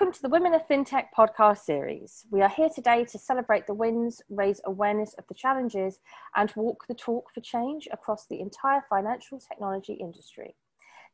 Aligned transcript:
Welcome 0.00 0.14
to 0.14 0.22
the 0.22 0.30
Women 0.30 0.54
of 0.54 0.66
FinTech 0.66 1.08
podcast 1.14 1.58
series. 1.58 2.24
We 2.30 2.40
are 2.40 2.48
here 2.48 2.70
today 2.74 3.04
to 3.04 3.18
celebrate 3.18 3.66
the 3.66 3.74
wins, 3.74 4.22
raise 4.30 4.58
awareness 4.64 5.12
of 5.18 5.26
the 5.26 5.34
challenges, 5.34 5.98
and 6.34 6.50
walk 6.56 6.86
the 6.88 6.94
talk 6.94 7.30
for 7.34 7.42
change 7.42 7.86
across 7.92 8.24
the 8.24 8.40
entire 8.40 8.82
financial 8.88 9.38
technology 9.38 9.92
industry. 9.92 10.56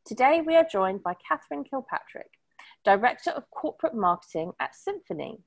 Today, 0.04 0.40
we 0.40 0.54
are 0.54 0.64
joined 0.70 1.02
by 1.02 1.14
Katherine 1.14 1.64
Kilpatrick, 1.64 2.30
Director 2.84 3.30
of 3.30 3.50
Corporate 3.50 3.96
Marketing 3.96 4.52
at 4.60 4.76
Symphony. 4.76 5.40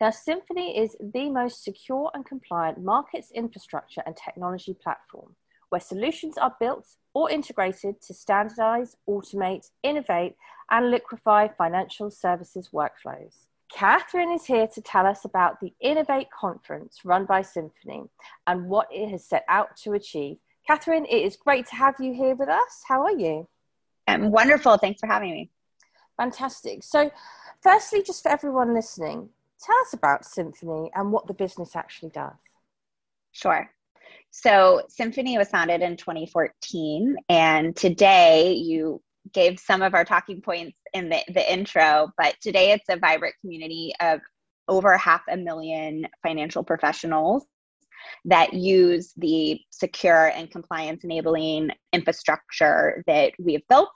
Now, 0.00 0.10
Symphony 0.10 0.78
is 0.78 0.94
the 1.00 1.28
most 1.28 1.64
secure 1.64 2.12
and 2.14 2.24
compliant 2.24 2.78
markets 2.78 3.32
infrastructure 3.34 4.04
and 4.06 4.16
technology 4.16 4.76
platform 4.80 5.34
where 5.70 5.80
solutions 5.80 6.36
are 6.38 6.54
built 6.60 6.86
or 7.14 7.30
integrated 7.30 8.00
to 8.02 8.14
standardize, 8.14 8.96
automate, 9.08 9.70
innovate, 9.82 10.36
and 10.70 10.90
liquefy 10.90 11.48
financial 11.56 12.10
services 12.10 12.70
workflows. 12.72 13.46
Katherine 13.72 14.32
is 14.32 14.44
here 14.44 14.66
to 14.66 14.80
tell 14.80 15.06
us 15.06 15.24
about 15.24 15.60
the 15.60 15.72
Innovate 15.80 16.28
conference 16.30 17.00
run 17.04 17.24
by 17.24 17.42
Symphony 17.42 18.04
and 18.46 18.68
what 18.68 18.88
it 18.90 19.08
has 19.10 19.24
set 19.24 19.44
out 19.48 19.76
to 19.84 19.92
achieve. 19.92 20.38
Katherine, 20.66 21.06
it 21.06 21.22
is 21.22 21.36
great 21.36 21.66
to 21.66 21.76
have 21.76 21.94
you 22.00 22.12
here 22.12 22.34
with 22.34 22.48
us. 22.48 22.82
How 22.86 23.02
are 23.02 23.16
you? 23.16 23.48
I'm 24.06 24.30
wonderful. 24.30 24.76
Thanks 24.76 25.00
for 25.00 25.06
having 25.06 25.30
me. 25.30 25.50
Fantastic. 26.16 26.82
So, 26.82 27.10
firstly, 27.62 28.02
just 28.02 28.22
for 28.22 28.30
everyone 28.30 28.74
listening, 28.74 29.28
tell 29.60 29.76
us 29.82 29.92
about 29.92 30.24
Symphony 30.24 30.90
and 30.94 31.12
what 31.12 31.26
the 31.28 31.34
business 31.34 31.76
actually 31.76 32.10
does. 32.10 32.34
Sure. 33.32 33.70
So, 34.32 34.82
Symphony 34.88 35.36
was 35.38 35.48
founded 35.48 35.82
in 35.82 35.96
2014, 35.96 37.16
and 37.28 37.74
today 37.74 38.52
you 38.52 39.02
gave 39.32 39.58
some 39.58 39.82
of 39.82 39.92
our 39.92 40.04
talking 40.04 40.40
points 40.40 40.76
in 40.94 41.08
the, 41.08 41.20
the 41.28 41.52
intro, 41.52 42.10
but 42.16 42.36
today 42.40 42.70
it's 42.70 42.88
a 42.88 42.96
vibrant 42.96 43.34
community 43.40 43.92
of 44.00 44.20
over 44.68 44.96
half 44.96 45.22
a 45.28 45.36
million 45.36 46.06
financial 46.22 46.62
professionals 46.62 47.44
that 48.24 48.54
use 48.54 49.12
the 49.16 49.60
secure 49.70 50.28
and 50.28 50.50
compliance 50.50 51.02
enabling 51.02 51.70
infrastructure 51.92 53.02
that 53.08 53.32
we've 53.38 53.66
built. 53.68 53.90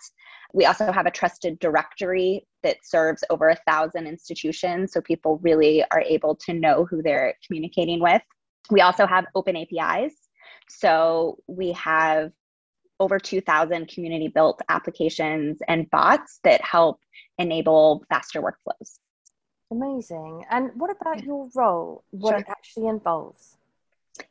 We 0.52 0.66
also 0.66 0.90
have 0.90 1.06
a 1.06 1.12
trusted 1.12 1.60
directory 1.60 2.46
that 2.64 2.78
serves 2.82 3.22
over 3.30 3.50
a 3.50 3.58
thousand 3.68 4.08
institutions, 4.08 4.92
so 4.92 5.00
people 5.00 5.38
really 5.42 5.84
are 5.92 6.00
able 6.00 6.34
to 6.46 6.54
know 6.54 6.84
who 6.84 7.02
they're 7.02 7.34
communicating 7.46 8.00
with. 8.00 8.22
We 8.70 8.80
also 8.80 9.06
have 9.06 9.26
open 9.34 9.56
APIs 9.56 10.23
so 10.68 11.38
we 11.46 11.72
have 11.72 12.32
over 13.00 13.18
2,000 13.18 13.88
community 13.88 14.28
built 14.28 14.62
applications 14.68 15.58
and 15.68 15.90
bots 15.90 16.40
that 16.44 16.60
help 16.62 17.00
enable 17.38 18.04
faster 18.08 18.40
workflows. 18.40 18.98
Amazing. 19.70 20.44
And 20.50 20.70
what 20.76 20.90
about 20.90 21.24
your 21.24 21.48
role, 21.54 22.04
what 22.10 22.30
sure. 22.30 22.38
it 22.38 22.46
actually 22.48 22.86
involves? 22.86 23.56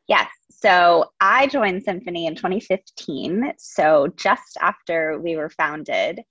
Yes. 0.08 0.30
So 0.50 1.12
I 1.20 1.48
joined 1.48 1.84
Symphony 1.84 2.26
in 2.26 2.36
2015, 2.36 3.54
so 3.58 4.08
just 4.16 4.58
after 4.62 5.20
we 5.20 5.36
were 5.36 5.50
founded. 5.50 6.22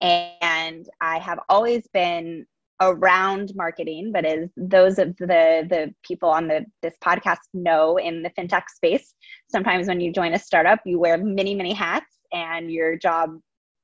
And 0.00 0.88
I 1.00 1.18
have 1.18 1.38
always 1.48 1.86
been 1.88 2.46
around 2.90 3.52
marketing, 3.54 4.10
but 4.12 4.24
as 4.24 4.50
those 4.56 4.98
of 4.98 5.16
the 5.18 5.66
the 5.68 5.94
people 6.02 6.28
on 6.28 6.48
the 6.48 6.64
this 6.82 6.94
podcast 7.02 7.38
know 7.54 7.96
in 7.96 8.22
the 8.22 8.30
fintech 8.30 8.68
space, 8.68 9.14
sometimes 9.48 9.88
when 9.88 10.00
you 10.00 10.12
join 10.12 10.34
a 10.34 10.38
startup, 10.38 10.80
you 10.84 10.98
wear 10.98 11.16
many 11.16 11.54
many 11.54 11.72
hats, 11.72 12.18
and 12.32 12.70
your 12.70 12.96
job 12.96 13.38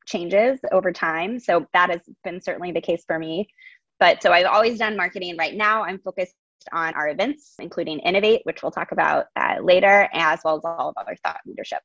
changes 0.07 0.59
over 0.73 0.93
time. 0.93 1.39
So 1.39 1.67
that 1.73 1.91
has 1.91 2.01
been 2.25 2.41
certainly 2.41 2.73
the 2.73 2.81
case 2.81 3.05
for 3.07 3.19
me. 3.19 3.49
But 4.01 4.23
so 4.23 4.33
I've 4.33 4.47
always 4.47 4.79
done 4.79 4.97
marketing. 4.97 5.37
Right 5.37 5.55
now, 5.55 5.85
I'm 5.85 5.99
focused 5.99 6.35
on 6.73 6.95
our 6.95 7.09
events, 7.09 7.55
including 7.59 7.99
Innovate, 8.01 8.41
which 8.45 8.63
we'll 8.63 8.73
talk 8.73 8.93
about 8.93 9.27
uh, 9.37 9.57
later, 9.63 10.09
as 10.13 10.41
well 10.45 10.57
as 10.57 10.65
all 10.65 10.95
of 10.97 11.07
our 11.07 11.17
thought 11.17 11.41
leadership 11.47 11.81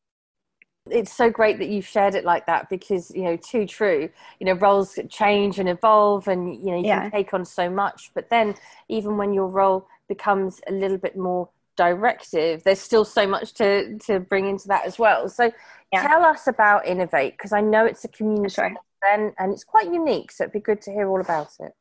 it's 0.89 1.13
so 1.13 1.29
great 1.29 1.59
that 1.59 1.69
you've 1.69 1.85
shared 1.85 2.13
it 2.13 2.25
like 2.25 2.45
that 2.45 2.69
because 2.69 3.09
you 3.11 3.23
know 3.23 3.37
too 3.37 3.65
true 3.65 4.09
you 4.39 4.45
know 4.45 4.53
roles 4.53 4.99
change 5.09 5.59
and 5.59 5.69
evolve 5.69 6.27
and 6.27 6.55
you 6.57 6.71
know 6.71 6.77
you 6.77 6.87
yeah. 6.87 7.01
can 7.03 7.11
take 7.11 7.33
on 7.33 7.45
so 7.45 7.69
much 7.69 8.11
but 8.13 8.29
then 8.29 8.53
even 8.89 9.17
when 9.17 9.33
your 9.33 9.47
role 9.47 9.87
becomes 10.09 10.59
a 10.67 10.71
little 10.71 10.97
bit 10.97 11.17
more 11.17 11.49
directive 11.77 12.63
there's 12.63 12.79
still 12.79 13.05
so 13.05 13.25
much 13.25 13.53
to 13.53 13.97
to 13.97 14.19
bring 14.19 14.47
into 14.47 14.67
that 14.67 14.85
as 14.85 14.99
well 14.99 15.29
so 15.29 15.51
yeah. 15.91 16.05
tell 16.05 16.23
us 16.23 16.47
about 16.47 16.85
innovate 16.85 17.33
because 17.33 17.53
i 17.53 17.61
know 17.61 17.85
it's 17.85 18.03
a 18.03 18.09
community 18.09 18.53
sure. 18.53 18.75
and 19.09 19.31
and 19.39 19.53
it's 19.53 19.63
quite 19.63 19.91
unique 19.91 20.31
so 20.31 20.43
it'd 20.43 20.53
be 20.53 20.59
good 20.59 20.81
to 20.81 20.91
hear 20.91 21.09
all 21.09 21.21
about 21.21 21.49
it 21.61 21.71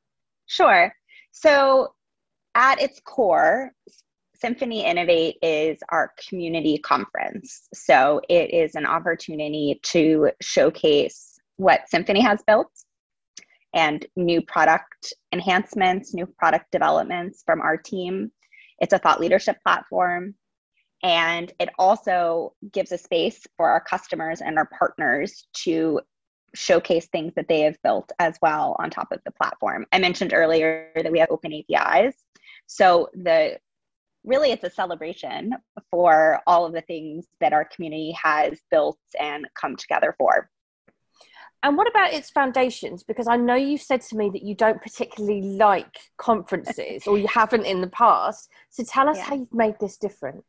sure 0.46 0.94
so 1.32 1.92
at 2.54 2.80
its 2.80 3.00
core 3.00 3.72
Symphony 4.42 4.84
Innovate 4.84 5.36
is 5.40 5.78
our 5.90 6.12
community 6.28 6.76
conference. 6.78 7.68
So 7.72 8.20
it 8.28 8.52
is 8.52 8.74
an 8.74 8.86
opportunity 8.86 9.78
to 9.84 10.32
showcase 10.40 11.38
what 11.58 11.88
Symphony 11.88 12.20
has 12.22 12.42
built 12.44 12.72
and 13.72 14.04
new 14.16 14.42
product 14.42 15.14
enhancements, 15.32 16.12
new 16.12 16.26
product 16.26 16.72
developments 16.72 17.44
from 17.46 17.60
our 17.60 17.76
team. 17.76 18.32
It's 18.80 18.92
a 18.92 18.98
thought 18.98 19.20
leadership 19.20 19.58
platform. 19.62 20.34
And 21.04 21.52
it 21.60 21.68
also 21.78 22.54
gives 22.72 22.90
a 22.90 22.98
space 22.98 23.44
for 23.56 23.70
our 23.70 23.80
customers 23.80 24.40
and 24.40 24.58
our 24.58 24.68
partners 24.76 25.46
to 25.58 26.00
showcase 26.56 27.06
things 27.12 27.32
that 27.36 27.46
they 27.46 27.60
have 27.60 27.80
built 27.84 28.10
as 28.18 28.38
well 28.42 28.74
on 28.80 28.90
top 28.90 29.12
of 29.12 29.20
the 29.24 29.30
platform. 29.30 29.86
I 29.92 30.00
mentioned 30.00 30.34
earlier 30.34 30.90
that 30.96 31.12
we 31.12 31.20
have 31.20 31.30
open 31.30 31.52
APIs. 31.52 32.16
So 32.66 33.08
the 33.14 33.58
really 34.24 34.52
it's 34.52 34.64
a 34.64 34.70
celebration 34.70 35.54
for 35.90 36.40
all 36.46 36.64
of 36.64 36.72
the 36.72 36.80
things 36.82 37.26
that 37.40 37.52
our 37.52 37.64
community 37.64 38.12
has 38.22 38.60
built 38.70 38.98
and 39.18 39.46
come 39.54 39.76
together 39.76 40.14
for. 40.18 40.48
And 41.64 41.76
what 41.76 41.88
about 41.88 42.12
its 42.12 42.30
foundations? 42.30 43.04
Because 43.04 43.28
I 43.28 43.36
know 43.36 43.54
you 43.54 43.78
said 43.78 44.00
to 44.02 44.16
me 44.16 44.30
that 44.30 44.42
you 44.42 44.54
don't 44.54 44.82
particularly 44.82 45.42
like 45.42 45.96
conferences 46.16 47.06
or 47.06 47.18
you 47.18 47.28
haven't 47.28 47.66
in 47.66 47.80
the 47.80 47.86
past. 47.88 48.50
So 48.70 48.82
tell 48.82 49.08
us 49.08 49.16
yeah. 49.18 49.24
how 49.24 49.34
you've 49.36 49.54
made 49.54 49.76
this 49.78 49.96
different. 49.96 50.44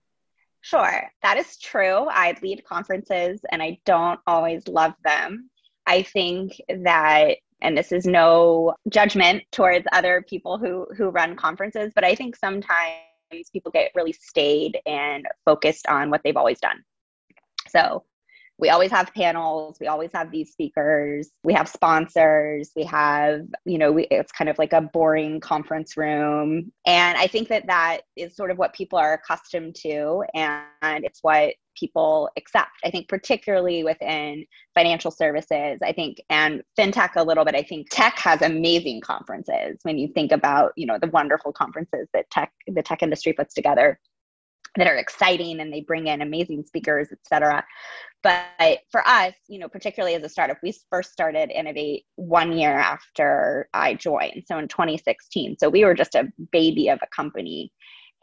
Sure, 0.62 1.12
that 1.22 1.38
is 1.38 1.58
true. 1.58 2.08
I 2.10 2.36
lead 2.42 2.64
conferences 2.64 3.42
and 3.52 3.62
I 3.62 3.80
don't 3.86 4.20
always 4.26 4.68
love 4.68 4.94
them. 5.04 5.50
I 5.86 6.04
think 6.04 6.60
that 6.70 7.36
and 7.62 7.78
this 7.78 7.92
is 7.92 8.06
no 8.06 8.74
judgment 8.90 9.44
towards 9.52 9.86
other 9.92 10.26
people 10.28 10.58
who 10.58 10.88
who 10.98 11.10
run 11.10 11.36
conferences, 11.36 11.92
but 11.94 12.04
I 12.04 12.16
think 12.16 12.36
sometimes 12.36 13.04
people 13.52 13.72
get 13.72 13.92
really 13.96 14.14
staid 14.14 14.80
and 14.86 15.26
focused 15.46 15.88
on 15.88 16.10
what 16.10 16.22
they've 16.24 16.38
always 16.38 16.60
done. 16.60 16.84
So 17.70 18.04
we 18.64 18.70
always 18.70 18.92
have 18.92 19.14
panels. 19.14 19.76
We 19.82 19.88
always 19.88 20.10
have 20.14 20.32
these 20.32 20.54
speakers. 20.54 21.30
We 21.44 21.52
have 21.52 21.68
sponsors. 21.68 22.72
We 22.78 22.86
have 22.86 23.42
you 23.66 23.78
know 23.78 23.92
we, 23.92 24.08
it's 24.10 24.32
kind 24.32 24.50
of 24.50 24.58
like 24.58 24.72
a 24.72 24.80
boring 24.80 25.42
conference 25.42 25.98
room. 25.98 26.72
And 26.86 27.18
i 27.18 27.28
think 27.28 27.50
that 27.50 27.68
that 27.68 28.04
is 28.16 28.38
sort 28.38 28.52
of 28.52 28.58
what 28.58 28.74
people 28.74 28.98
are 28.98 29.14
accustomed 29.14 29.76
to 29.76 30.24
and 30.34 31.04
it's 31.04 31.20
what 31.22 31.56
people 31.78 32.30
accept. 32.38 32.70
I 32.86 32.90
think 32.90 33.10
particularly 33.10 33.84
within 33.84 34.46
financial 34.74 35.12
services 35.12 35.80
i 35.84 35.92
think 35.92 36.22
and 36.30 36.62
fintech 36.80 37.12
a 37.18 37.24
little 37.24 37.44
bit 37.44 37.56
i 37.56 37.64
think 37.64 37.88
tech 37.90 38.18
has 38.18 38.42
amazing 38.42 39.02
conferences 39.02 39.78
when 39.84 39.98
you 39.98 40.08
think 40.08 40.32
about 40.32 40.72
you 40.78 40.86
know 40.86 40.98
the 41.00 41.08
wonderful 41.08 41.52
conferences 41.52 42.08
that 42.14 42.30
tech 42.32 42.52
the 42.68 42.82
tech 42.82 43.04
industry 43.04 43.34
puts 43.34 43.54
together 43.54 44.00
that 44.76 44.88
are 44.88 44.96
exciting 44.96 45.60
and 45.60 45.72
they 45.72 45.82
bring 45.82 46.08
in 46.08 46.22
amazing 46.22 46.64
speakers, 46.66 47.10
et 47.12 47.20
cetera. 47.28 47.64
But 48.24 48.80
for 48.90 49.06
us, 49.06 49.34
you 49.48 49.60
know, 49.60 49.68
particularly 49.68 50.16
as 50.16 50.24
a 50.24 50.30
startup, 50.30 50.58
we 50.64 50.74
first 50.90 51.12
started 51.12 51.52
Innovate 51.52 52.06
one 52.16 52.58
year 52.58 52.74
after 52.74 53.68
I 53.74 53.96
joined. 53.96 54.44
So 54.48 54.58
in 54.58 54.70
2016. 54.70 55.58
So 55.60 55.70
we 55.70 55.84
were 55.84 55.94
just 55.94 56.16
a 56.16 56.32
baby 56.52 56.88
of 56.88 57.00
a 57.02 57.08
company. 57.16 57.72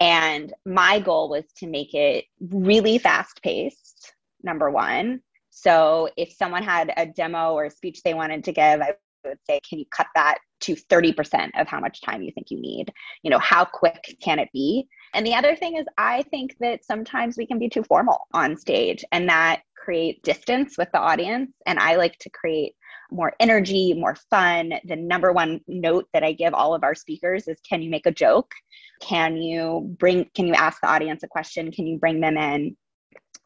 And 0.00 0.54
my 0.64 0.98
goal 1.00 1.28
was 1.28 1.44
to 1.58 1.66
make 1.66 1.92
it 1.92 2.24
really 2.40 2.96
fast 2.96 3.42
paced, 3.42 4.14
number 4.42 4.70
one. 4.70 5.20
So 5.50 6.08
if 6.16 6.32
someone 6.32 6.62
had 6.62 6.92
a 6.96 7.04
demo 7.04 7.52
or 7.52 7.66
a 7.66 7.70
speech 7.70 8.02
they 8.02 8.14
wanted 8.14 8.44
to 8.44 8.52
give, 8.52 8.80
I 8.80 8.94
would 9.26 9.38
say, 9.46 9.60
can 9.68 9.78
you 9.78 9.84
cut 9.90 10.06
that 10.14 10.38
to 10.60 10.74
30% 10.74 11.50
of 11.58 11.68
how 11.68 11.80
much 11.80 12.00
time 12.00 12.22
you 12.22 12.32
think 12.32 12.50
you 12.50 12.58
need? 12.60 12.90
You 13.22 13.30
know, 13.30 13.38
how 13.38 13.66
quick 13.66 14.16
can 14.22 14.38
it 14.38 14.48
be? 14.54 14.88
And 15.12 15.26
the 15.26 15.34
other 15.34 15.56
thing 15.56 15.76
is, 15.76 15.86
I 15.98 16.22
think 16.30 16.56
that 16.60 16.84
sometimes 16.84 17.36
we 17.36 17.46
can 17.46 17.58
be 17.58 17.68
too 17.68 17.82
formal 17.82 18.20
on 18.32 18.56
stage 18.56 19.04
and 19.12 19.28
that 19.28 19.62
create 19.82 20.22
distance 20.22 20.76
with 20.76 20.88
the 20.92 20.98
audience. 20.98 21.50
And 21.66 21.78
I 21.78 21.96
like 21.96 22.18
to 22.20 22.30
create 22.30 22.74
more 23.10 23.32
energy, 23.40 23.94
more 23.94 24.16
fun. 24.30 24.74
The 24.84 24.96
number 24.96 25.32
one 25.32 25.60
note 25.66 26.06
that 26.12 26.22
I 26.22 26.32
give 26.32 26.54
all 26.54 26.74
of 26.74 26.84
our 26.84 26.94
speakers 26.94 27.48
is 27.48 27.58
can 27.68 27.82
you 27.82 27.90
make 27.90 28.06
a 28.06 28.12
joke? 28.12 28.52
Can 29.00 29.36
you 29.36 29.94
bring, 29.98 30.28
can 30.34 30.46
you 30.46 30.54
ask 30.54 30.80
the 30.80 30.88
audience 30.88 31.22
a 31.22 31.28
question? 31.28 31.72
Can 31.72 31.86
you 31.86 31.98
bring 31.98 32.20
them 32.20 32.36
in? 32.36 32.76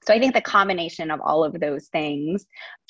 So 0.07 0.13
I 0.13 0.19
think 0.19 0.35
the 0.35 0.41
combination 0.41 1.11
of 1.11 1.21
all 1.21 1.45
of 1.45 1.59
those 1.61 1.89
things 1.89 2.45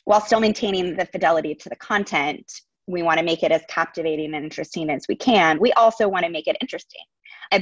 while 0.04 0.20
still 0.20 0.40
maintaining 0.40 0.96
the 0.96 1.06
fidelity 1.06 1.54
to 1.54 1.68
the 1.68 1.76
content 1.76 2.50
we 2.86 3.02
want 3.02 3.18
to 3.18 3.24
make 3.24 3.42
it 3.42 3.52
as 3.52 3.62
captivating 3.68 4.34
and 4.34 4.44
interesting 4.44 4.90
as 4.90 5.06
we 5.08 5.16
can. 5.16 5.58
We 5.58 5.72
also 5.72 6.08
want 6.08 6.24
to 6.26 6.30
make 6.30 6.46
it 6.46 6.56
interesting. 6.60 7.00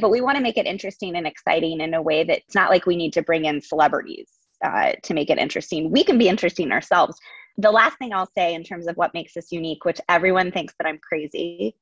But 0.00 0.10
we 0.10 0.20
want 0.20 0.36
to 0.36 0.42
make 0.42 0.56
it 0.56 0.66
interesting 0.66 1.16
and 1.16 1.26
exciting 1.26 1.80
in 1.80 1.94
a 1.94 2.02
way 2.02 2.24
that 2.24 2.38
it's 2.38 2.54
not 2.54 2.70
like 2.70 2.86
we 2.86 2.96
need 2.96 3.12
to 3.12 3.22
bring 3.22 3.44
in 3.44 3.60
celebrities 3.60 4.28
uh, 4.62 4.92
to 5.02 5.14
make 5.14 5.30
it 5.30 5.38
interesting. 5.38 5.90
We 5.90 6.04
can 6.04 6.18
be 6.18 6.28
interesting 6.28 6.72
ourselves. 6.72 7.18
The 7.58 7.70
last 7.70 7.98
thing 7.98 8.12
I'll 8.12 8.30
say 8.36 8.54
in 8.54 8.64
terms 8.64 8.86
of 8.86 8.96
what 8.96 9.14
makes 9.14 9.36
us 9.36 9.52
unique, 9.52 9.84
which 9.84 10.00
everyone 10.08 10.52
thinks 10.52 10.74
that 10.78 10.86
I'm 10.86 10.98
crazy 10.98 11.76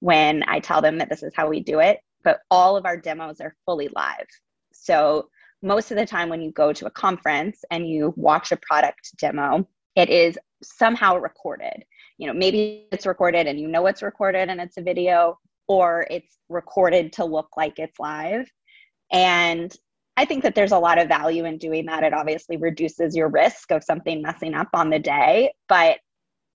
when 0.00 0.44
I 0.46 0.60
tell 0.60 0.80
them 0.82 0.98
that 0.98 1.08
this 1.08 1.22
is 1.22 1.32
how 1.34 1.48
we 1.48 1.60
do 1.60 1.80
it, 1.80 2.00
but 2.22 2.40
all 2.50 2.76
of 2.76 2.86
our 2.86 2.96
demos 2.96 3.40
are 3.40 3.56
fully 3.64 3.88
live. 3.94 4.26
So 4.72 5.28
most 5.62 5.90
of 5.90 5.96
the 5.96 6.06
time 6.06 6.28
when 6.28 6.40
you 6.40 6.52
go 6.52 6.72
to 6.72 6.86
a 6.86 6.90
conference 6.90 7.64
and 7.70 7.88
you 7.88 8.12
watch 8.16 8.52
a 8.52 8.56
product 8.56 9.10
demo, 9.18 9.66
it 9.96 10.10
is 10.10 10.38
somehow 10.62 11.16
recorded. 11.16 11.84
You 12.18 12.26
know, 12.26 12.34
maybe 12.34 12.86
it's 12.92 13.06
recorded 13.06 13.46
and 13.46 13.58
you 13.58 13.68
know 13.68 13.86
it's 13.86 14.02
recorded 14.02 14.48
and 14.48 14.60
it's 14.60 14.76
a 14.76 14.82
video, 14.82 15.38
or 15.68 16.06
it's 16.10 16.38
recorded 16.48 17.12
to 17.14 17.24
look 17.24 17.48
like 17.56 17.78
it's 17.78 17.98
live. 17.98 18.48
And 19.12 19.74
I 20.16 20.24
think 20.24 20.42
that 20.44 20.54
there's 20.54 20.72
a 20.72 20.78
lot 20.78 20.98
of 20.98 21.08
value 21.08 21.44
in 21.44 21.58
doing 21.58 21.86
that. 21.86 22.02
It 22.02 22.14
obviously 22.14 22.56
reduces 22.56 23.14
your 23.14 23.28
risk 23.28 23.70
of 23.70 23.84
something 23.84 24.22
messing 24.22 24.54
up 24.54 24.68
on 24.72 24.88
the 24.88 24.98
day. 24.98 25.52
But 25.68 25.98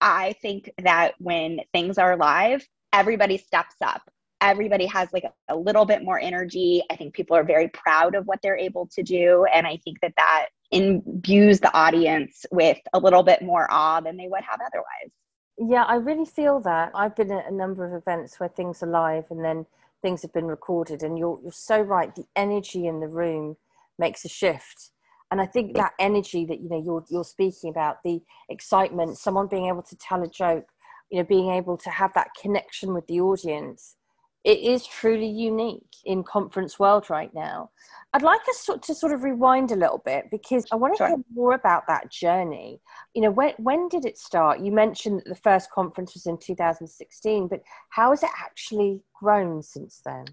I 0.01 0.33
think 0.41 0.71
that 0.83 1.13
when 1.19 1.59
things 1.71 1.99
are 1.99 2.17
live, 2.17 2.67
everybody 2.91 3.37
steps 3.37 3.75
up. 3.83 4.01
Everybody 4.41 4.87
has 4.87 5.09
like 5.13 5.25
a, 5.49 5.55
little 5.55 5.85
bit 5.85 6.03
more 6.03 6.19
energy. 6.19 6.81
I 6.89 6.95
think 6.95 7.13
people 7.13 7.37
are 7.37 7.43
very 7.43 7.67
proud 7.67 8.15
of 8.15 8.25
what 8.25 8.39
they're 8.41 8.57
able 8.57 8.87
to 8.93 9.03
do. 9.03 9.45
And 9.53 9.67
I 9.67 9.77
think 9.83 9.99
that 10.01 10.13
that 10.17 10.47
imbues 10.71 11.59
the 11.59 11.71
audience 11.77 12.47
with 12.51 12.79
a 12.93 12.99
little 12.99 13.21
bit 13.21 13.43
more 13.43 13.67
awe 13.69 14.01
than 14.01 14.17
they 14.17 14.27
would 14.27 14.41
have 14.41 14.59
otherwise. 14.65 15.11
Yeah, 15.59 15.83
I 15.83 15.95
really 15.95 16.25
feel 16.25 16.59
that. 16.61 16.91
I've 16.95 17.15
been 17.15 17.31
at 17.31 17.51
a 17.51 17.53
number 17.53 17.85
of 17.85 17.93
events 17.93 18.39
where 18.39 18.49
things 18.49 18.81
are 18.81 18.87
live 18.87 19.25
and 19.29 19.45
then 19.45 19.67
things 20.01 20.21
have 20.21 20.33
been 20.33 20.45
recorded, 20.45 21.03
and 21.03 21.17
you're 21.17 21.39
you're 21.41 21.51
so 21.51 21.79
right. 21.79 22.13
The 22.13 22.25
energy 22.35 22.87
in 22.87 22.99
the 22.99 23.07
room 23.07 23.57
makes 23.97 24.25
a 24.25 24.29
shift, 24.29 24.91
and 25.29 25.41
I 25.41 25.45
think 25.45 25.75
that 25.75 25.93
energy 25.99 26.45
that 26.45 26.61
you 26.61 26.69
know 26.69 26.81
you're 26.81 27.05
you're 27.09 27.23
speaking 27.23 27.69
about, 27.69 27.97
the 28.03 28.21
excitement, 28.49 29.17
someone 29.17 29.47
being 29.47 29.67
able 29.67 29.83
to 29.83 29.95
tell 29.97 30.23
a 30.23 30.27
joke, 30.27 30.65
you 31.09 31.19
know, 31.19 31.25
being 31.25 31.51
able 31.51 31.77
to 31.77 31.89
have 31.89 32.13
that 32.13 32.29
connection 32.39 32.93
with 32.93 33.07
the 33.07 33.21
audience, 33.21 33.95
it 34.43 34.59
is 34.59 34.85
truly 34.87 35.27
unique 35.27 35.95
in 36.05 36.23
conference 36.23 36.79
world 36.79 37.09
right 37.09 37.33
now. 37.33 37.69
I'd 38.13 38.23
like 38.23 38.41
us 38.49 38.67
to, 38.83 38.95
sort 38.95 39.13
of 39.13 39.23
rewind 39.23 39.71
a 39.71 39.75
little 39.75 40.01
bit 40.03 40.25
because 40.31 40.65
I 40.71 40.75
want 40.75 40.95
to 40.95 40.97
sure. 40.97 41.07
hear 41.07 41.17
more 41.33 41.53
about 41.53 41.87
that 41.87 42.11
journey. 42.11 42.81
You 43.13 43.21
know, 43.21 43.31
when 43.31 43.53
when 43.57 43.87
did 43.87 44.05
it 44.05 44.17
start? 44.17 44.59
You 44.59 44.71
mentioned 44.71 45.19
that 45.19 45.29
the 45.29 45.35
first 45.35 45.71
conference 45.71 46.13
was 46.13 46.25
in 46.25 46.37
2016, 46.37 47.47
but 47.47 47.61
how 47.89 48.09
has 48.09 48.23
it 48.23 48.29
actually 48.37 49.01
grown 49.13 49.61
since 49.61 50.01
then? 50.03 50.25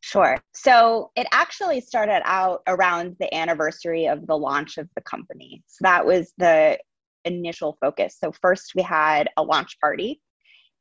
Sure. 0.00 0.38
So 0.52 1.12
it 1.16 1.26
actually 1.32 1.80
started 1.80 2.20
out 2.26 2.62
around 2.66 3.16
the 3.20 3.34
anniversary 3.34 4.06
of 4.06 4.26
the 4.26 4.36
launch 4.36 4.76
of 4.76 4.86
the 4.94 5.00
company. 5.00 5.62
So 5.66 5.78
that 5.80 6.04
was 6.04 6.34
the 6.36 6.78
initial 7.24 7.78
focus. 7.80 8.18
So 8.20 8.30
first 8.42 8.72
we 8.74 8.82
had 8.82 9.30
a 9.38 9.42
launch 9.42 9.80
party 9.80 10.20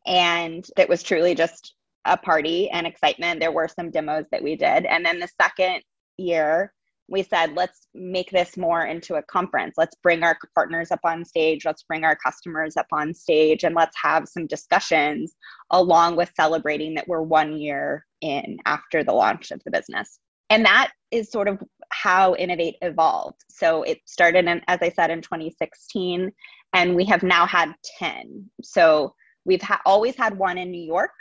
and 0.05 0.67
it 0.77 0.89
was 0.89 1.03
truly 1.03 1.35
just 1.35 1.73
a 2.05 2.17
party 2.17 2.69
and 2.69 2.85
excitement. 2.85 3.39
There 3.39 3.51
were 3.51 3.67
some 3.67 3.91
demos 3.91 4.25
that 4.31 4.43
we 4.43 4.55
did. 4.55 4.85
And 4.85 5.05
then 5.05 5.19
the 5.19 5.29
second 5.41 5.81
year, 6.17 6.73
we 7.09 7.23
said, 7.23 7.53
let's 7.53 7.87
make 7.93 8.31
this 8.31 8.55
more 8.57 8.85
into 8.85 9.15
a 9.15 9.23
conference. 9.23 9.75
Let's 9.77 9.95
bring 10.01 10.23
our 10.23 10.37
partners 10.55 10.89
up 10.89 11.01
on 11.03 11.25
stage. 11.25 11.65
Let's 11.65 11.83
bring 11.83 12.03
our 12.03 12.15
customers 12.15 12.77
up 12.77 12.87
on 12.91 13.13
stage 13.13 13.63
and 13.63 13.75
let's 13.75 13.95
have 14.01 14.27
some 14.27 14.47
discussions 14.47 15.35
along 15.71 16.15
with 16.15 16.31
celebrating 16.35 16.93
that 16.95 17.07
we're 17.07 17.21
one 17.21 17.57
year 17.57 18.05
in 18.21 18.57
after 18.65 19.03
the 19.03 19.11
launch 19.11 19.51
of 19.51 19.61
the 19.65 19.71
business. 19.71 20.19
And 20.49 20.65
that 20.65 20.91
is 21.11 21.31
sort 21.31 21.47
of 21.47 21.61
how 21.89 22.35
Innovate 22.35 22.75
evolved. 22.81 23.43
So 23.49 23.83
it 23.83 23.99
started, 24.05 24.45
in, 24.45 24.61
as 24.67 24.79
I 24.81 24.89
said, 24.89 25.09
in 25.09 25.21
2016, 25.21 26.31
and 26.73 26.95
we 26.95 27.05
have 27.05 27.23
now 27.23 27.45
had 27.45 27.73
10. 27.99 28.49
So 28.61 29.13
we've 29.45 29.61
ha- 29.61 29.81
always 29.85 30.15
had 30.15 30.37
one 30.37 30.57
in 30.57 30.71
New 30.71 30.81
York 30.81 31.11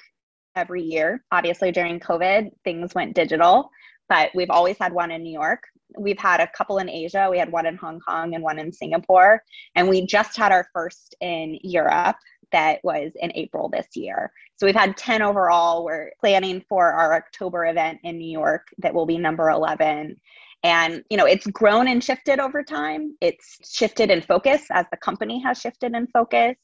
every 0.57 0.83
year. 0.83 1.25
Obviously, 1.33 1.73
during 1.73 2.01
COVID, 2.01 2.51
things 2.65 2.95
went 2.95 3.15
digital 3.15 3.71
but 4.13 4.31
we've 4.35 4.51
always 4.51 4.77
had 4.79 4.93
one 4.93 5.11
in 5.11 5.23
New 5.23 5.33
York. 5.33 5.63
We've 5.99 6.19
had 6.19 6.41
a 6.41 6.47
couple 6.49 6.77
in 6.77 6.91
Asia. 6.91 7.29
We 7.31 7.39
had 7.39 7.51
one 7.51 7.65
in 7.65 7.77
Hong 7.77 7.99
Kong 7.99 8.35
and 8.35 8.45
one 8.45 8.59
in 8.59 8.71
Singapore. 8.71 9.43
And 9.75 9.89
we 9.89 10.05
just 10.05 10.37
had 10.37 10.53
our 10.53 10.69
first 10.75 11.15
in 11.23 11.59
Europe 11.63 12.17
that 12.51 12.81
was 12.85 13.13
in 13.17 13.33
April 13.35 13.71
this 13.71 13.87
year. 13.95 14.31
So 14.57 14.67
we've 14.67 14.75
had 14.75 14.99
10 14.99 15.23
overall. 15.23 15.83
We're 15.83 16.11
planning 16.21 16.63
for 16.69 16.93
our 16.93 17.15
October 17.15 17.65
event 17.65 18.01
in 18.05 18.19
New 18.19 18.31
York 18.31 18.67
that 18.77 18.93
will 18.93 19.07
be 19.07 19.17
number 19.17 19.49
11. 19.49 20.17
And, 20.63 21.03
you 21.09 21.17
know, 21.17 21.25
it's 21.25 21.47
grown 21.47 21.89
and 21.89 22.05
shifted 22.05 22.39
over 22.39 22.63
time. 22.63 23.17
It's 23.23 23.57
shifted 23.65 24.11
in 24.11 24.21
focus 24.21 24.63
as 24.71 24.85
the 24.91 24.99
company 24.99 25.41
has 25.41 25.59
shifted 25.59 25.95
in 25.95 26.07
focus. 26.09 26.57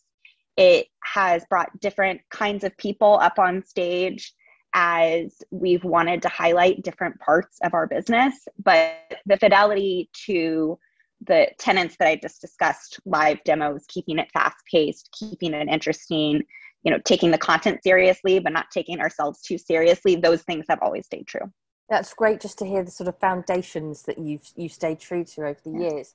It 0.59 0.89
has 1.05 1.45
brought 1.49 1.81
different 1.81 2.21
kinds 2.31 2.65
of 2.65 2.77
people 2.77 3.19
up 3.23 3.39
on 3.39 3.65
stage 3.65 4.35
as 4.75 5.41
we've 5.51 5.85
wanted 5.85 6.21
to 6.23 6.29
highlight 6.29 6.83
different 6.83 7.19
parts 7.21 7.59
of 7.63 7.75
our 7.75 7.87
business. 7.87 8.35
But 8.63 8.97
the 9.25 9.37
fidelity 9.37 10.11
to 10.27 10.79
the 11.27 11.47
tenants 11.59 11.97
that 11.99 12.09
I 12.09 12.17
just 12.17 12.41
discussed 12.41 13.01
live 13.07 13.43
demos, 13.45 13.85
keeping 13.89 14.19
it 14.19 14.31
fast 14.33 14.57
paced, 14.71 15.17
keeping 15.19 15.55
it 15.55 15.69
interesting, 15.69 16.43
you 16.83 16.91
know, 16.91 16.99
taking 17.05 17.31
the 17.31 17.39
content 17.39 17.83
seriously, 17.83 18.41
but 18.41 18.53
not 18.53 18.71
taking 18.73 19.01
ourselves 19.01 19.41
too 19.43 19.59
seriously, 19.59 20.17
those 20.17 20.43
things 20.43 20.67
have 20.69 20.79
always 20.83 21.07
stayed 21.07 21.27
true. 21.27 21.53
That's 21.89 22.13
great 22.15 22.41
just 22.41 22.59
to 22.59 22.67
hear 22.67 22.85
the 22.85 22.91
sort 22.91 23.09
of 23.09 23.19
foundations 23.19 24.03
that 24.03 24.19
you've 24.19 24.47
you 24.57 24.69
stayed 24.69 25.01
true 25.01 25.25
to 25.25 25.47
over 25.47 25.61
the 25.65 25.71
yeah. 25.71 25.91
years. 25.91 26.15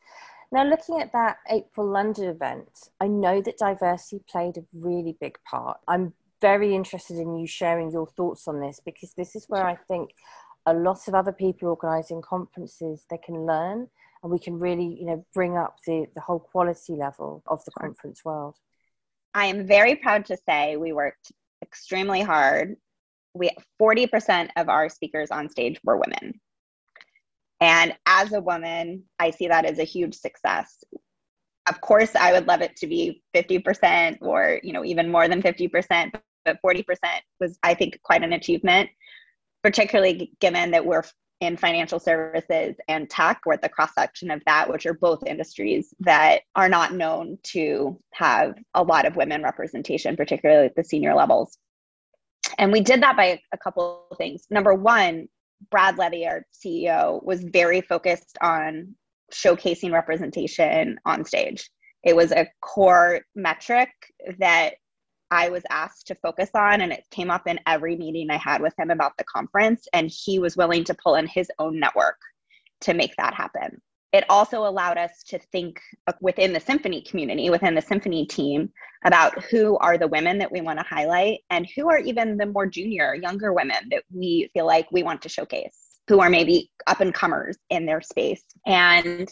Now, 0.53 0.65
looking 0.65 1.01
at 1.01 1.11
that 1.13 1.37
April 1.49 1.89
London 1.89 2.25
event, 2.25 2.69
I 3.01 3.07
know 3.07 3.41
that 3.41 3.57
diversity 3.57 4.23
played 4.29 4.55
a 4.57 4.65
really 4.71 5.17
big 5.19 5.39
part. 5.49 5.79
I'm 5.87 6.13
very 6.41 6.75
interested 6.75 7.17
in 7.17 7.35
you 7.35 7.47
sharing 7.47 7.89
your 7.91 8.05
thoughts 8.05 8.47
on 8.47 8.59
this 8.59 8.79
because 8.85 9.15
this 9.15 9.35
is 9.35 9.45
where 9.47 9.65
I 9.65 9.75
think 9.87 10.11
a 10.67 10.73
lot 10.75 11.07
of 11.07 11.15
other 11.15 11.31
people 11.31 11.69
organising 11.69 12.21
conferences 12.21 13.03
they 13.09 13.17
can 13.17 13.47
learn 13.47 13.87
and 14.21 14.31
we 14.31 14.37
can 14.37 14.59
really 14.59 14.95
you 14.99 15.07
know 15.07 15.25
bring 15.33 15.57
up 15.57 15.77
the 15.87 16.05
the 16.13 16.21
whole 16.21 16.39
quality 16.39 16.93
level 16.93 17.41
of 17.47 17.65
the 17.65 17.71
conference 17.71 18.23
world. 18.23 18.55
I 19.33 19.47
am 19.47 19.65
very 19.65 19.95
proud 19.95 20.25
to 20.25 20.37
say 20.47 20.77
we 20.77 20.93
worked 20.93 21.31
extremely 21.63 22.21
hard. 22.21 22.75
We 23.33 23.49
40% 23.81 24.49
of 24.55 24.69
our 24.69 24.87
speakers 24.87 25.31
on 25.31 25.49
stage 25.49 25.79
were 25.83 25.97
women. 25.97 26.39
And 27.63 27.95
as 28.05 28.33
a 28.33 28.41
woman, 28.41 29.03
I 29.19 29.31
see 29.31 29.47
that 29.47 29.63
as 29.63 29.79
a 29.79 29.85
huge 29.85 30.15
success. 30.15 30.83
Of 31.69 31.79
course, 31.79 32.13
I 32.13 32.33
would 32.33 32.45
love 32.45 32.59
it 32.59 32.75
to 32.75 32.87
be 32.87 33.23
50% 33.33 34.17
or, 34.19 34.59
you 34.63 34.73
know, 34.73 34.83
even 34.83 35.09
more 35.09 35.29
than 35.29 35.41
50%, 35.41 36.11
but 36.43 36.57
40% 36.61 36.83
was, 37.39 37.57
I 37.63 37.73
think, 37.73 38.01
quite 38.03 38.21
an 38.21 38.33
achievement, 38.33 38.89
particularly 39.63 40.33
given 40.41 40.71
that 40.71 40.85
we're 40.85 41.03
in 41.39 41.55
financial 41.55 42.01
services 42.01 42.75
and 42.89 43.09
tech. 43.09 43.39
We're 43.45 43.53
at 43.53 43.61
the 43.61 43.69
cross 43.69 43.91
section 43.97 44.29
of 44.29 44.41
that, 44.45 44.69
which 44.69 44.85
are 44.85 44.93
both 44.93 45.25
industries 45.25 45.93
that 46.01 46.41
are 46.57 46.67
not 46.67 46.93
known 46.93 47.37
to 47.43 47.97
have 48.11 48.55
a 48.73 48.83
lot 48.83 49.05
of 49.05 49.15
women 49.15 49.41
representation, 49.41 50.17
particularly 50.17 50.65
at 50.65 50.75
the 50.75 50.83
senior 50.83 51.15
levels. 51.15 51.57
And 52.57 52.73
we 52.73 52.81
did 52.81 53.01
that 53.03 53.15
by 53.15 53.39
a 53.53 53.57
couple 53.57 54.07
of 54.11 54.17
things. 54.17 54.47
Number 54.49 54.73
one, 54.73 55.29
Brad 55.71 55.97
Levy, 55.97 56.27
our 56.27 56.45
CEO, 56.53 57.23
was 57.23 57.43
very 57.43 57.81
focused 57.81 58.37
on 58.41 58.95
showcasing 59.33 59.91
representation 59.91 60.97
on 61.05 61.25
stage. 61.25 61.69
It 62.03 62.15
was 62.15 62.31
a 62.31 62.47
core 62.61 63.21
metric 63.35 63.89
that 64.39 64.71
I 65.31 65.49
was 65.49 65.63
asked 65.69 66.07
to 66.07 66.15
focus 66.15 66.49
on, 66.53 66.81
and 66.81 66.91
it 66.91 67.05
came 67.09 67.31
up 67.31 67.47
in 67.47 67.59
every 67.65 67.95
meeting 67.95 68.29
I 68.29 68.37
had 68.37 68.61
with 68.61 68.73
him 68.77 68.91
about 68.91 69.13
the 69.17 69.23
conference. 69.23 69.87
And 69.93 70.11
he 70.13 70.37
was 70.37 70.57
willing 70.57 70.83
to 70.85 70.95
pull 71.03 71.15
in 71.15 71.27
his 71.27 71.49
own 71.59 71.79
network 71.79 72.19
to 72.81 72.93
make 72.93 73.15
that 73.17 73.33
happen. 73.33 73.81
It 74.13 74.25
also 74.29 74.65
allowed 74.65 74.97
us 74.97 75.23
to 75.27 75.39
think 75.39 75.81
within 76.21 76.53
the 76.53 76.59
symphony 76.59 77.01
community, 77.01 77.49
within 77.49 77.75
the 77.75 77.81
symphony 77.81 78.25
team, 78.25 78.71
about 79.05 79.43
who 79.45 79.77
are 79.79 79.97
the 79.97 80.07
women 80.07 80.37
that 80.37 80.51
we 80.51 80.61
want 80.61 80.79
to 80.79 80.85
highlight 80.85 81.39
and 81.49 81.67
who 81.75 81.89
are 81.89 81.97
even 81.97 82.37
the 82.37 82.45
more 82.45 82.65
junior, 82.65 83.15
younger 83.15 83.51
women 83.51 83.89
that 83.91 84.03
we 84.13 84.49
feel 84.53 84.65
like 84.65 84.87
we 84.91 85.03
want 85.03 85.21
to 85.23 85.29
showcase, 85.29 85.99
who 86.07 86.21
are 86.21 86.29
maybe 86.29 86.69
up 86.87 87.01
and 87.01 87.13
comers 87.13 87.57
in 87.69 87.85
their 87.85 88.01
space. 88.01 88.43
And 88.65 89.29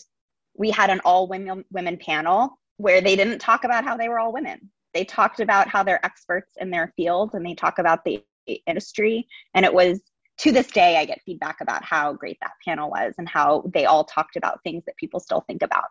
we 0.58 0.72
had 0.72 0.90
an 0.90 1.00
all 1.06 1.28
women 1.28 1.64
women 1.72 1.98
panel 1.98 2.60
where 2.78 3.00
they 3.00 3.16
didn't 3.16 3.40
talk 3.40 3.64
about 3.64 3.86
how 3.86 3.96
they 3.96 4.10
were 4.10 4.20
all 4.20 4.34
women 4.34 4.72
they 4.94 5.06
talked 5.06 5.40
about 5.40 5.68
how 5.68 5.84
they're 5.84 6.06
experts 6.06 6.54
in 6.60 6.70
their 6.70 6.94
field 6.96 7.32
and 7.34 7.46
they 7.46 7.56
talk 7.56 7.80
about 7.80 8.04
the 8.04 8.24
industry. 8.68 9.28
And 9.54 9.66
it 9.66 9.74
was 9.74 10.02
to 10.42 10.52
this 10.52 10.68
day, 10.68 10.98
I 10.98 11.06
get 11.06 11.22
feedback 11.24 11.62
about 11.62 11.84
how 11.86 12.14
great 12.14 12.38
that 12.42 12.54
panel 12.66 12.90
was 12.90 13.14
and 13.20 13.30
how 13.30 13.64
they 13.72 13.86
all 13.86 14.04
talked 14.04 14.36
about 14.36 14.60
things 14.64 14.84
that 14.86 14.98
people 14.98 15.20
still 15.20 15.44
think 15.46 15.62
about. 15.62 15.86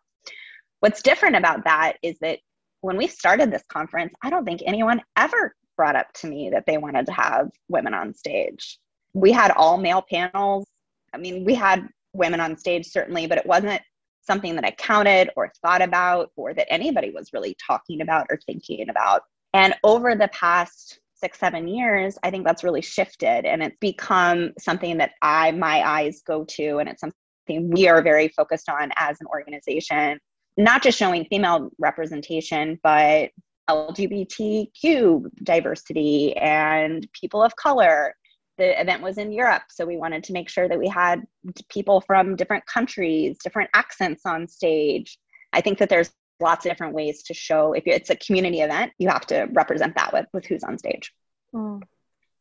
What's 0.80 1.02
different 1.02 1.36
about 1.36 1.62
that 1.64 1.98
is 2.02 2.18
that 2.20 2.40
when 2.80 2.96
we 2.96 3.06
started 3.06 3.52
this 3.52 3.62
conference, 3.68 4.12
I 4.22 4.30
don't 4.30 4.44
think 4.44 4.62
anyone 4.66 5.02
ever 5.16 5.54
brought 5.76 5.94
up 5.94 6.12
to 6.14 6.26
me 6.26 6.50
that 6.50 6.66
they 6.66 6.78
wanted 6.78 7.06
to 7.06 7.12
have 7.12 7.48
women 7.68 7.94
on 7.94 8.12
stage. 8.12 8.78
We 9.12 9.30
had 9.30 9.52
all 9.52 9.78
male 9.78 10.04
panels. 10.10 10.66
I 11.14 11.18
mean, 11.18 11.44
we 11.44 11.54
had 11.54 11.88
women 12.12 12.40
on 12.40 12.56
stage, 12.56 12.86
certainly, 12.88 13.28
but 13.28 13.38
it 13.38 13.46
wasn't 13.46 13.80
something 14.22 14.56
that 14.56 14.64
I 14.64 14.72
counted 14.72 15.30
or 15.36 15.52
thought 15.62 15.80
about 15.80 16.32
or 16.34 16.54
that 16.54 16.72
anybody 16.72 17.10
was 17.10 17.32
really 17.32 17.56
talking 17.64 18.00
about 18.00 18.26
or 18.30 18.38
thinking 18.46 18.88
about. 18.88 19.22
And 19.54 19.74
over 19.84 20.16
the 20.16 20.28
past 20.28 20.98
six, 21.20 21.38
seven 21.38 21.68
years, 21.68 22.18
I 22.22 22.30
think 22.30 22.46
that's 22.46 22.64
really 22.64 22.82
shifted 22.82 23.44
and 23.44 23.62
it's 23.62 23.76
become 23.80 24.52
something 24.58 24.98
that 24.98 25.12
I, 25.22 25.52
my 25.52 25.82
eyes 25.82 26.22
go 26.26 26.44
to, 26.44 26.78
and 26.78 26.88
it's 26.88 27.00
something 27.00 27.70
we 27.70 27.88
are 27.88 28.02
very 28.02 28.28
focused 28.28 28.68
on 28.68 28.90
as 28.96 29.18
an 29.20 29.26
organization, 29.26 30.18
not 30.56 30.82
just 30.82 30.98
showing 30.98 31.24
female 31.26 31.70
representation, 31.78 32.78
but 32.82 33.30
LGBTQ 33.68 35.30
diversity 35.44 36.36
and 36.36 37.06
people 37.12 37.42
of 37.42 37.54
color 37.56 38.14
the 38.60 38.78
event 38.78 39.02
was 39.02 39.16
in 39.16 39.32
Europe, 39.32 39.62
so 39.70 39.86
we 39.86 39.96
wanted 39.96 40.22
to 40.24 40.34
make 40.34 40.48
sure 40.48 40.68
that 40.68 40.78
we 40.78 40.86
had 40.86 41.26
people 41.70 42.02
from 42.02 42.36
different 42.36 42.64
countries, 42.66 43.38
different 43.42 43.70
accents 43.72 44.26
on 44.26 44.46
stage. 44.46 45.18
I 45.54 45.62
think 45.62 45.78
that 45.78 45.88
there's 45.88 46.12
lots 46.40 46.64
of 46.64 46.70
different 46.70 46.94
ways 46.94 47.22
to 47.24 47.34
show 47.34 47.72
if 47.72 47.86
it's 47.86 48.10
a 48.10 48.16
community 48.16 48.60
event, 48.60 48.92
you 48.98 49.08
have 49.08 49.26
to 49.26 49.48
represent 49.52 49.94
that 49.96 50.12
with, 50.12 50.26
with 50.32 50.46
who's 50.46 50.64
on 50.64 50.78
stage. 50.78 51.12
Mm. 51.54 51.82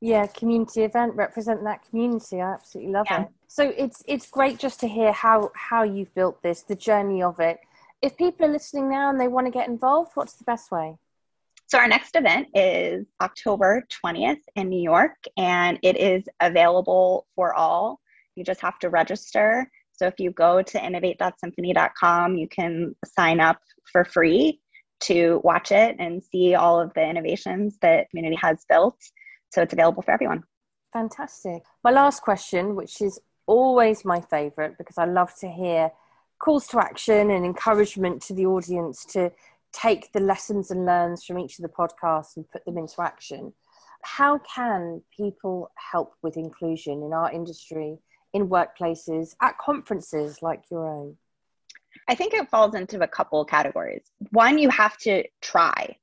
Yeah, 0.01 0.27
community 0.27 0.83
event, 0.83 1.15
represent 1.15 1.63
that 1.65 1.87
community. 1.89 2.41
I 2.41 2.53
absolutely 2.53 2.93
love 2.93 3.07
yeah. 3.09 3.23
it. 3.23 3.27
So 3.47 3.73
it's 3.77 4.03
it's 4.07 4.29
great 4.29 4.57
just 4.57 4.79
to 4.81 4.87
hear 4.87 5.11
how 5.11 5.51
how 5.55 5.83
you've 5.83 6.13
built 6.15 6.41
this, 6.41 6.61
the 6.61 6.75
journey 6.75 7.21
of 7.21 7.39
it. 7.39 7.59
If 8.01 8.15
people 8.15 8.45
are 8.45 8.51
listening 8.51 8.89
now 8.89 9.09
and 9.09 9.19
they 9.19 9.27
want 9.27 9.47
to 9.47 9.51
get 9.51 9.67
involved, 9.67 10.11
what's 10.13 10.33
the 10.33 10.45
best 10.45 10.71
way? 10.71 10.97
So, 11.69 11.77
our 11.77 11.87
next 11.87 12.15
event 12.15 12.47
is 12.55 13.05
October 13.21 13.85
20th 14.03 14.41
in 14.55 14.69
New 14.69 14.81
York, 14.81 15.17
and 15.37 15.77
it 15.83 15.97
is 15.97 16.23
available 16.39 17.27
for 17.35 17.53
all. 17.53 17.99
You 18.35 18.43
just 18.43 18.61
have 18.61 18.79
to 18.79 18.89
register. 18.89 19.69
So, 19.99 20.07
if 20.07 20.17
you 20.17 20.31
go 20.31 20.61
to 20.61 20.85
innovate.symphony.com, 20.85 22.37
you 22.37 22.47
can 22.47 22.95
sign 23.05 23.41
up 23.41 23.59
for 23.91 24.05
free 24.05 24.61
to 25.01 25.41
watch 25.43 25.73
it 25.73 25.97
and 25.99 26.23
see 26.23 26.55
all 26.55 26.79
of 26.79 26.93
the 26.93 27.05
innovations 27.05 27.77
that 27.81 28.09
community 28.09 28.37
has 28.37 28.63
built. 28.69 28.97
So, 29.51 29.61
it's 29.61 29.73
available 29.73 30.01
for 30.01 30.11
everyone. 30.11 30.43
Fantastic. 30.93 31.63
My 31.83 31.91
last 31.91 32.21
question, 32.21 32.77
which 32.77 33.01
is 33.01 33.19
always 33.45 34.05
my 34.05 34.21
favorite 34.21 34.77
because 34.77 34.97
I 34.97 35.03
love 35.03 35.35
to 35.41 35.49
hear 35.49 35.91
calls 36.39 36.65
to 36.67 36.79
action 36.79 37.29
and 37.29 37.45
encouragement 37.45 38.21
to 38.21 38.33
the 38.33 38.45
audience 38.45 39.03
to 39.03 39.33
take 39.73 40.13
the 40.13 40.21
lessons 40.21 40.71
and 40.71 40.85
learns 40.85 41.25
from 41.25 41.39
each 41.39 41.59
of 41.59 41.63
the 41.63 41.69
podcasts 41.69 42.37
and 42.37 42.49
put 42.49 42.63
them 42.63 42.77
into 42.77 43.01
action. 43.01 43.51
How 44.03 44.37
can 44.37 45.01
people 45.15 45.71
help 45.91 46.13
with 46.23 46.37
inclusion 46.37 47.03
in 47.03 47.11
our 47.11 47.29
industry, 47.29 47.99
in 48.33 48.49
workplaces, 48.49 49.35
at 49.41 49.57
conferences 49.57 50.41
like 50.41 50.63
your 50.71 50.87
own? 50.87 51.17
I 52.07 52.15
think 52.15 52.33
it 52.33 52.49
falls 52.49 52.75
into 52.75 53.01
a 53.01 53.07
couple 53.07 53.43
categories. 53.45 54.03
One, 54.31 54.57
you 54.57 54.69
have 54.69 54.97
to 54.99 55.23
try. 55.41 55.97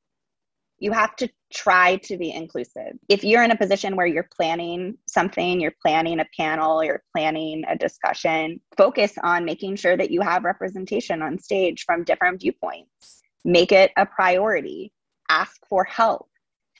You 0.78 0.92
have 0.92 1.16
to 1.16 1.30
try 1.52 1.96
to 1.96 2.18
be 2.18 2.32
inclusive. 2.32 2.98
If 3.08 3.24
you're 3.24 3.42
in 3.42 3.50
a 3.50 3.56
position 3.56 3.96
where 3.96 4.06
you're 4.06 4.28
planning 4.36 4.98
something, 5.06 5.60
you're 5.60 5.74
planning 5.80 6.20
a 6.20 6.26
panel, 6.36 6.84
you're 6.84 7.02
planning 7.14 7.64
a 7.68 7.76
discussion, 7.76 8.60
focus 8.76 9.14
on 9.22 9.44
making 9.44 9.76
sure 9.76 9.96
that 9.96 10.10
you 10.10 10.20
have 10.20 10.44
representation 10.44 11.22
on 11.22 11.38
stage 11.38 11.84
from 11.84 12.04
different 12.04 12.40
viewpoints 12.40 13.22
make 13.46 13.70
it 13.70 13.92
a 13.96 14.04
priority, 14.04 14.92
ask 15.30 15.64
for 15.68 15.84
help, 15.84 16.28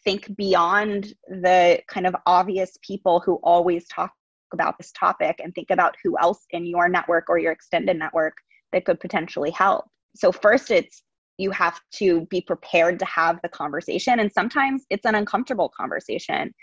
think 0.05 0.37
beyond 0.37 1.15
the 1.29 1.81
kind 1.89 2.07
of 2.07 2.17
obvious 2.27 2.77
people 2.83 3.21
who 3.21 3.37
always 3.37 3.87
talk 3.87 4.13
about 4.53 4.79
this 4.79 4.93
topic 4.93 5.41
and 5.43 5.55
think 5.55 5.71
about 5.71 5.97
who 6.03 6.19
else 6.19 6.45
in 6.51 6.67
your 6.67 6.89
network 6.89 7.25
or 7.29 7.39
your 7.39 7.53
extended 7.53 7.99
network 7.99 8.35
that 8.73 8.85
could 8.85 9.01
potentially 9.01 9.51
help. 9.51 9.85
So, 10.15 10.33
first, 10.33 10.71
it's 10.71 11.03
you 11.39 11.51
have 11.51 11.81
to 11.93 12.27
be 12.27 12.41
prepared 12.41 12.99
to 12.99 13.05
have 13.05 13.39
the 13.43 13.49
conversation. 13.51 14.21
And 14.21 14.33
sometimes 14.33 14.87
it's 14.89 15.05
an 15.05 15.15
uncomfortable 15.15 15.71
conversation. 15.79 16.55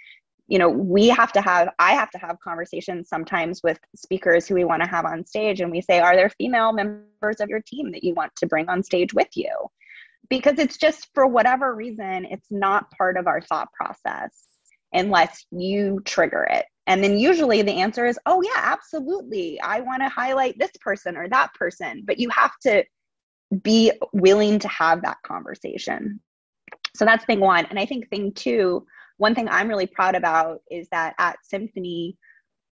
You 0.48 0.58
know, 0.58 0.68
we 0.68 1.10
have 1.10 1.32
to 1.34 1.42
have, 1.42 1.70
I 1.78 1.94
have 1.94 2.10
to 2.12 2.18
have 2.18 2.38
conversations 2.44 3.08
sometimes 3.08 3.62
with 3.63 3.78
speakers 3.96 4.48
who 4.48 4.56
we 4.56 4.66
want 4.66 4.82
to 4.82 4.90
have 4.90 5.06
on 5.06 5.25
stage. 5.28 5.62
And 5.62 5.72
we 5.72 5.82
say, 5.82 6.00
Are 6.00 6.16
there 6.16 6.30
female 6.30 6.74
members 6.74 7.40
of 7.40 7.50
your 7.50 7.62
team 7.66 7.92
that 7.92 8.04
you 8.04 8.13
want 8.16 8.36
to 8.38 8.48
bring 8.48 8.68
on 8.68 8.84
stage 8.84 9.13
with 9.13 9.30
you? 9.36 9.52
because 10.30 10.58
it's 10.58 10.78
just 10.78 11.10
for 11.13 11.28
whatever 11.28 11.75
reason 11.75 12.25
it's 12.30 12.48
not 12.50 12.90
part 12.92 13.18
of 13.18 13.28
our 13.28 13.42
thought 13.42 13.72
process 13.74 14.48
unless 14.94 15.46
you 15.52 16.02
trigger 16.06 16.48
it 16.50 16.66
and 16.88 17.04
then 17.04 17.18
usually 17.18 17.62
the 17.62 17.72
answer 17.72 18.06
is 18.06 18.20
oh 18.25 18.42
yeah 18.42 18.62
absolutely 18.62 19.60
i 19.62 19.80
want 19.80 20.02
to 20.02 20.10
highlight 20.10 20.58
this 20.58 20.72
person 20.82 21.18
or 21.18 21.28
that 21.28 21.54
person 21.54 22.04
but 22.06 22.20
you 22.20 22.30
have 22.30 22.52
to 22.62 22.84
be 23.62 23.92
willing 24.13 24.60
to 24.60 24.68
have 24.68 25.02
that 25.02 25.18
conversation 25.25 26.20
so 26.96 27.06
that's 27.06 27.25
thing 27.25 27.40
one 27.40 27.66
and 27.66 27.80
i 27.80 27.86
think 27.86 28.10
thing 28.10 28.32
two 28.34 28.86
one 29.18 29.36
thing 29.36 29.48
i'm 29.50 29.68
really 29.68 29.88
proud 29.88 30.16
about 30.16 30.60
is 30.72 30.88
that 30.92 31.13
at 31.20 31.38
symphony 31.44 32.18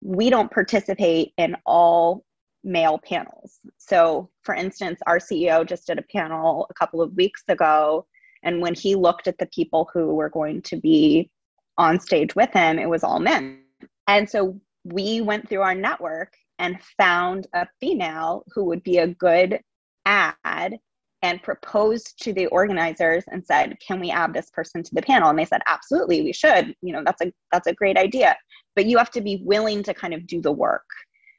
we 0.02 0.28
don't 0.28 0.50
participate 0.50 1.32
in 1.38 1.56
all 1.64 2.24
male 2.64 2.98
panels. 2.98 3.60
So, 3.78 4.30
for 4.42 4.54
instance, 4.54 5.00
our 5.06 5.18
CEO 5.18 5.66
just 5.66 5.86
did 5.86 5.98
a 5.98 6.02
panel 6.02 6.66
a 6.70 6.74
couple 6.74 7.00
of 7.00 7.14
weeks 7.14 7.42
ago. 7.48 8.06
And 8.42 8.60
when 8.60 8.74
he 8.74 8.94
looked 8.94 9.28
at 9.28 9.38
the 9.38 9.46
people 9.46 9.88
who 9.92 10.14
were 10.14 10.30
going 10.30 10.62
to 10.62 10.76
be 10.76 11.30
on 11.78 12.00
stage 12.00 12.34
with 12.34 12.52
him, 12.52 12.78
it 12.78 12.88
was 12.88 13.04
all 13.04 13.20
men. 13.20 13.63
And 14.06 14.28
so 14.28 14.60
we 14.84 15.20
went 15.20 15.48
through 15.48 15.62
our 15.62 15.74
network 15.74 16.34
and 16.58 16.78
found 16.98 17.46
a 17.54 17.66
female 17.80 18.44
who 18.54 18.64
would 18.64 18.82
be 18.82 18.98
a 18.98 19.08
good 19.08 19.60
ad 20.06 20.78
and 21.22 21.42
proposed 21.42 22.22
to 22.22 22.34
the 22.34 22.46
organizers 22.48 23.24
and 23.28 23.44
said 23.44 23.76
can 23.84 23.98
we 23.98 24.10
add 24.10 24.34
this 24.34 24.50
person 24.50 24.82
to 24.82 24.94
the 24.94 25.02
panel? 25.02 25.30
And 25.30 25.38
they 25.38 25.46
said 25.46 25.62
absolutely 25.66 26.22
we 26.22 26.32
should. 26.32 26.74
You 26.82 26.92
know 26.92 27.02
that's 27.04 27.22
a 27.22 27.32
that's 27.50 27.66
a 27.66 27.74
great 27.74 27.96
idea. 27.96 28.36
But 28.76 28.86
you 28.86 28.98
have 28.98 29.10
to 29.12 29.20
be 29.20 29.40
willing 29.44 29.82
to 29.84 29.94
kind 29.94 30.12
of 30.12 30.26
do 30.26 30.42
the 30.42 30.52
work 30.52 30.84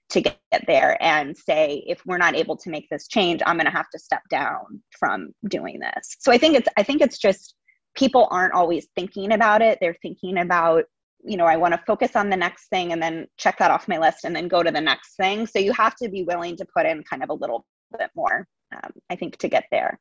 to 0.10 0.22
get 0.22 0.40
there 0.68 1.02
and 1.02 1.36
say 1.36 1.84
if 1.88 2.02
we're 2.06 2.18
not 2.18 2.36
able 2.36 2.56
to 2.56 2.70
make 2.70 2.88
this 2.92 3.08
change 3.08 3.42
i'm 3.46 3.58
going 3.58 3.66
to 3.66 3.72
have 3.72 3.90
to 3.90 3.98
step 3.98 4.22
down 4.30 4.82
from 5.00 5.32
doing 5.50 5.80
this. 5.80 6.18
So 6.20 6.32
i 6.32 6.38
think 6.38 6.56
it's 6.56 6.68
i 6.78 6.84
think 6.84 7.02
it's 7.02 7.20
just 7.20 7.56
people 7.96 8.28
aren't 8.32 8.54
always 8.54 8.88
thinking 8.96 9.32
about 9.32 9.62
it. 9.62 9.78
They're 9.80 9.98
thinking 10.02 10.40
about 10.40 10.84
you 11.24 11.38
know 11.38 11.46
i 11.46 11.56
want 11.56 11.74
to 11.74 11.82
focus 11.86 12.16
on 12.16 12.30
the 12.30 12.38
next 12.38 12.68
thing 12.68 12.92
and 12.92 13.02
then 13.02 13.28
check 13.38 13.58
that 13.58 13.72
off 13.72 13.88
my 13.88 13.98
list 13.98 14.26
and 14.26 14.36
then 14.36 14.48
go 14.48 14.62
to 14.64 14.72
the 14.72 14.82
next 14.82 15.16
thing. 15.16 15.48
So 15.48 15.60
you 15.60 15.74
have 15.74 15.96
to 15.98 16.10
be 16.10 16.24
willing 16.24 16.56
to 16.58 16.66
put 16.66 16.86
in 16.86 17.04
kind 17.04 17.24
of 17.24 17.30
a 17.30 17.34
little 17.34 17.66
bit 17.98 18.12
more 18.16 18.48
um, 18.76 18.92
i 19.10 19.16
think 19.16 19.38
to 19.38 19.48
get 19.48 19.66
there. 19.72 20.00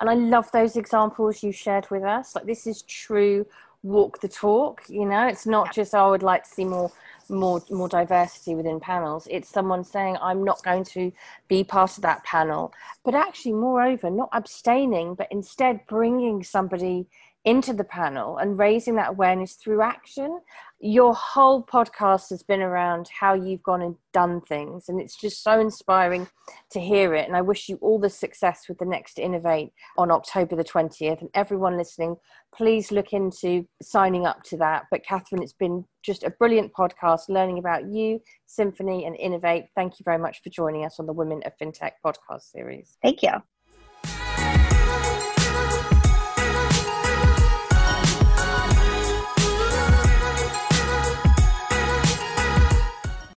And 0.00 0.08
i 0.08 0.14
love 0.14 0.50
those 0.52 0.76
examples 0.76 1.42
you 1.42 1.52
shared 1.52 1.86
with 1.90 2.02
us. 2.02 2.34
Like 2.34 2.46
this 2.46 2.66
is 2.66 2.82
true 2.82 3.46
walk 3.82 4.20
the 4.20 4.28
talk 4.28 4.82
you 4.88 5.04
know? 5.04 5.26
It's 5.26 5.46
not 5.46 5.72
just 5.72 5.94
oh, 5.94 6.06
i 6.06 6.10
would 6.10 6.22
like 6.22 6.44
to 6.44 6.50
see 6.50 6.64
more 6.64 6.90
more 7.28 7.62
more 7.70 7.88
diversity 7.88 8.54
within 8.54 8.80
panels. 8.80 9.28
It's 9.30 9.48
someone 9.48 9.84
saying 9.84 10.16
i'm 10.20 10.42
not 10.42 10.62
going 10.62 10.84
to 10.84 11.12
be 11.48 11.64
part 11.64 11.96
of 11.96 12.02
that 12.02 12.24
panel. 12.24 12.72
But 13.04 13.14
actually 13.14 13.52
moreover 13.52 14.10
not 14.10 14.30
abstaining 14.32 15.14
but 15.14 15.28
instead 15.30 15.80
bringing 15.86 16.42
somebody 16.42 17.06
into 17.44 17.74
the 17.74 17.84
panel 17.84 18.38
and 18.38 18.58
raising 18.58 18.94
that 18.96 19.10
awareness 19.10 19.54
through 19.54 19.82
action. 19.82 20.40
Your 20.80 21.14
whole 21.14 21.62
podcast 21.62 22.30
has 22.30 22.42
been 22.42 22.62
around 22.62 23.08
how 23.18 23.34
you've 23.34 23.62
gone 23.62 23.82
and 23.82 23.96
done 24.12 24.40
things, 24.42 24.88
and 24.88 25.00
it's 25.00 25.16
just 25.16 25.42
so 25.42 25.60
inspiring 25.60 26.26
to 26.70 26.80
hear 26.80 27.14
it. 27.14 27.26
And 27.26 27.36
I 27.36 27.42
wish 27.42 27.68
you 27.68 27.76
all 27.76 27.98
the 27.98 28.10
success 28.10 28.64
with 28.68 28.78
the 28.78 28.84
next 28.84 29.18
Innovate 29.18 29.72
on 29.98 30.10
October 30.10 30.56
the 30.56 30.64
20th. 30.64 31.20
And 31.20 31.30
everyone 31.34 31.76
listening, 31.76 32.16
please 32.54 32.90
look 32.90 33.12
into 33.12 33.66
signing 33.82 34.26
up 34.26 34.42
to 34.44 34.56
that. 34.58 34.84
But 34.90 35.04
Katherine, 35.04 35.42
it's 35.42 35.52
been 35.52 35.84
just 36.02 36.22
a 36.22 36.30
brilliant 36.30 36.72
podcast 36.72 37.28
learning 37.28 37.58
about 37.58 37.86
you, 37.86 38.20
Symphony, 38.46 39.04
and 39.04 39.16
Innovate. 39.16 39.66
Thank 39.74 39.98
you 39.98 40.04
very 40.04 40.18
much 40.18 40.42
for 40.42 40.50
joining 40.50 40.84
us 40.84 40.98
on 40.98 41.06
the 41.06 41.12
Women 41.12 41.42
of 41.44 41.52
FinTech 41.60 41.92
podcast 42.04 42.50
series. 42.50 42.96
Thank 43.02 43.22
you. 43.22 43.30